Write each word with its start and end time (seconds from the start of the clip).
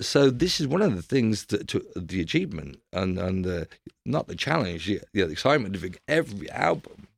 so 0.00 0.30
this 0.30 0.60
is 0.60 0.66
one 0.66 0.82
of 0.82 0.96
the 0.96 1.02
things 1.02 1.46
that 1.46 1.68
to 1.68 1.84
the 1.94 2.20
achievement 2.20 2.80
and 2.92 3.18
and 3.18 3.44
the 3.44 3.68
not 4.04 4.26
the 4.26 4.34
challenge, 4.34 4.86
the, 4.86 5.00
the 5.12 5.30
excitement 5.30 5.76
of 5.76 5.84
every 6.08 6.50
album. 6.50 7.08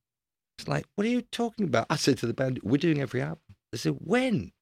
It's 0.58 0.68
like, 0.68 0.86
what 0.94 1.06
are 1.06 1.10
you 1.10 1.22
talking 1.22 1.66
about? 1.66 1.86
I 1.90 1.96
said 1.96 2.18
to 2.18 2.26
the 2.26 2.34
band, 2.34 2.60
we're 2.62 2.78
doing 2.78 3.00
every 3.00 3.20
album. 3.20 3.42
They 3.72 3.78
said, 3.78 3.96
when? 3.98 4.52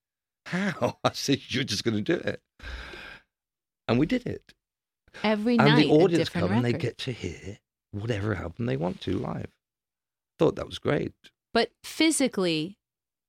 How? 0.47 0.99
I 1.05 1.13
said, 1.13 1.41
you're 1.49 1.65
just 1.65 1.85
going 1.85 2.03
to 2.03 2.17
do 2.17 2.21
it, 2.29 2.41
and 3.89 3.99
we 3.99 4.07
did 4.07 4.27
it. 4.27 4.53
Every 5.23 5.57
and 5.57 5.69
night, 5.69 5.85
the 5.85 5.91
audience 5.91 6.29
come 6.29 6.51
and 6.51 6.65
they 6.65 6.73
get 6.73 6.99
to 6.99 7.13
hear 7.13 7.59
whatever 7.93 8.35
album 8.35 8.67
they 8.67 8.77
want 8.77 9.01
to 9.03 9.17
live. 9.17 9.51
Thought 10.39 10.57
that 10.57 10.67
was 10.67 10.81
great. 10.81 11.13
But 11.53 11.71
physically, 11.85 12.79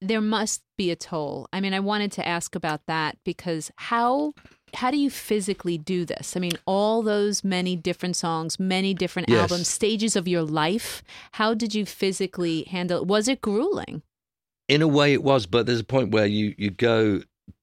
there 0.02 0.22
must 0.22 0.64
be 0.78 0.90
a 0.90 0.96
toll. 0.96 1.48
I 1.54 1.62
mean, 1.62 1.74
I 1.74 1.80
wanted 1.80 2.12
to 2.14 2.28
ask 2.28 2.56
about 2.56 2.82
that 2.88 3.18
because 3.24 3.72
how 3.76 4.34
how 4.76 4.92
do 4.92 4.98
you 4.98 5.10
physically 5.10 5.78
do 5.78 6.06
this? 6.06 6.36
I 6.36 6.40
mean, 6.40 6.54
all 6.66 7.02
those 7.02 7.44
many 7.44 7.76
different 7.76 8.16
songs, 8.16 8.60
many 8.60 8.94
different 8.94 9.30
Yes. 9.30 9.40
albums, 9.52 9.68
stages 9.68 10.16
of 10.16 10.28
your 10.28 10.44
life. 10.44 11.04
How 11.34 11.54
did 11.54 11.74
you 11.74 11.86
physically 11.86 12.64
handle 12.64 13.02
it? 13.02 13.08
Was 13.08 13.28
it 13.28 13.42
grueling? 13.42 14.02
In 14.68 14.82
a 14.82 14.88
way, 14.88 15.14
it 15.14 15.24
was, 15.24 15.46
but 15.46 15.66
there's 15.66 15.80
a 15.82 15.84
point 15.86 16.12
where 16.12 16.26
you 16.26 16.56
you 16.58 16.70
go 16.72 17.22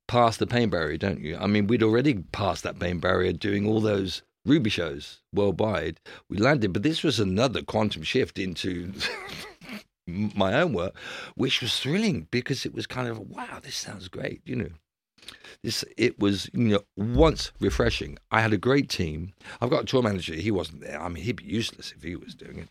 past 0.09 0.39
the 0.39 0.47
pain 0.47 0.71
barrier, 0.71 0.97
don't 0.99 1.21
you? 1.21 1.37
I 1.37 1.47
mean, 1.47 1.67
we'd 1.67 1.83
already 1.83 2.15
passed 2.33 2.63
that 2.65 2.79
pain 2.79 2.99
barrier 2.99 3.33
doing 3.33 3.67
all 3.67 3.81
those 3.81 4.23
Ruby 4.45 4.71
shows 4.71 5.21
worldwide. 5.33 6.01
We 6.29 6.37
landed, 6.37 6.73
but 6.73 6.83
this 6.83 7.03
was 7.03 7.19
another 7.21 7.63
quantum 7.63 8.03
shift 8.03 8.39
into 8.39 8.93
my 10.07 10.55
own 10.61 10.73
work, 10.75 10.95
which 11.35 11.61
was 11.61 11.79
thrilling 11.79 12.29
because 12.31 12.67
it 12.67 12.75
was 12.75 12.87
kind 12.87 13.09
of 13.09 13.19
wow, 13.19 13.59
this 13.63 13.77
sounds 13.77 14.09
great, 14.09 14.43
you 14.45 14.57
know. 14.57 14.71
This 15.63 15.85
it 15.97 16.19
was 16.19 16.51
you 16.53 16.69
know 16.69 16.81
once 16.97 17.53
refreshing. 17.61 18.19
I 18.31 18.41
had 18.41 18.53
a 18.53 18.59
great 18.59 18.89
team. 18.89 19.33
I've 19.61 19.71
got 19.71 19.83
a 19.83 19.87
tour 19.87 20.03
manager. 20.03 20.35
He 20.35 20.51
wasn't 20.51 20.81
there. 20.81 21.01
I 21.01 21.09
mean, 21.09 21.23
he'd 21.23 21.37
be 21.37 21.45
useless 21.45 21.93
if 21.97 22.03
he 22.03 22.17
was 22.17 22.35
doing 22.35 22.59
it. 22.59 22.69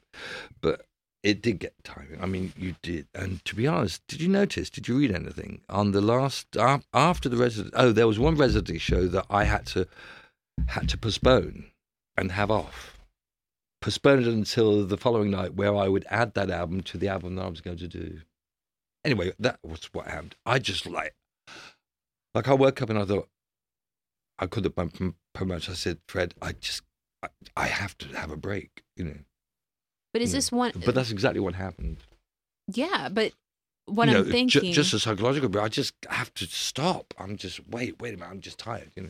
But 0.59 0.85
it 1.23 1.41
did 1.41 1.59
get 1.59 1.73
tiring. 1.83 2.21
I 2.21 2.25
mean, 2.25 2.53
you 2.57 2.75
did. 2.81 3.07
And 3.13 3.43
to 3.45 3.55
be 3.55 3.67
honest, 3.67 4.01
did 4.07 4.21
you 4.21 4.27
notice? 4.27 4.69
Did 4.69 4.87
you 4.87 4.97
read 4.97 5.11
anything 5.11 5.61
on 5.69 5.91
the 5.91 6.01
last 6.01 6.47
af- 6.55 6.87
after 6.93 7.29
the 7.29 7.37
resident? 7.37 7.73
Oh, 7.77 7.91
there 7.91 8.07
was 8.07 8.19
one 8.19 8.35
residency 8.35 8.79
show 8.79 9.07
that 9.07 9.25
I 9.29 9.43
had 9.43 9.65
to 9.67 9.87
had 10.67 10.89
to 10.89 10.97
postpone 10.97 11.65
and 12.17 12.31
have 12.31 12.51
off. 12.51 12.99
Postponed 13.81 14.27
it 14.27 14.33
until 14.33 14.85
the 14.85 14.97
following 14.97 15.31
night, 15.31 15.55
where 15.55 15.75
I 15.75 15.87
would 15.87 16.05
add 16.09 16.33
that 16.35 16.51
album 16.51 16.81
to 16.81 16.97
the 16.97 17.07
album 17.07 17.35
that 17.35 17.45
I 17.45 17.49
was 17.49 17.61
going 17.61 17.77
to 17.77 17.87
do. 17.87 18.21
Anyway, 19.03 19.33
that 19.39 19.57
was 19.63 19.85
what 19.93 20.07
happened. 20.07 20.35
I 20.45 20.59
just 20.59 20.85
like, 20.85 21.15
like 22.33 22.47
I 22.47 22.53
woke 22.53 22.81
up 22.81 22.89
and 22.89 22.99
I 22.99 23.05
thought, 23.05 23.27
I 24.39 24.47
could 24.47 24.63
have 24.65 24.77
um, 24.77 24.87
been 24.89 25.15
promoted. 25.33 25.69
I 25.69 25.73
said, 25.73 25.99
Fred, 26.07 26.33
I 26.41 26.53
just, 26.53 26.81
I, 27.23 27.27
I 27.55 27.67
have 27.67 27.97
to 27.99 28.07
have 28.17 28.31
a 28.31 28.37
break, 28.37 28.83
you 28.95 29.03
know. 29.05 29.17
But 30.13 30.21
is 30.21 30.31
Yeah. 30.31 30.37
this 30.37 30.51
one? 30.51 30.71
But 30.85 30.95
that's 30.95 31.11
exactly 31.11 31.39
what 31.39 31.53
happened. 31.55 31.97
yeah, 32.73 33.09
but 33.09 33.33
what 33.85 34.07
You 34.07 34.15
I'm 34.15 34.19
know, 34.19 34.25
ju- 34.25 34.31
thinking. 34.31 34.73
just 34.73 34.93
a 34.93 34.99
psychological, 34.99 35.49
but 35.49 35.61
I 35.63 35.67
just 35.67 35.93
have 36.09 36.33
to 36.35 36.45
stop. 36.45 37.13
I'm 37.17 37.35
just 37.37 37.59
wait, 37.67 37.99
wait 38.01 38.13
a 38.13 38.17
minute. 38.17 38.31
I'm 38.31 38.41
just 38.41 38.57
tired. 38.59 38.91
You 38.95 39.03
know. 39.03 39.09